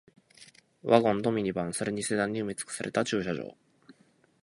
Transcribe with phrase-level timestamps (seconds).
[0.81, 3.55] ワゴンとミニバン、それにセダンに埋め尽くされた駐車場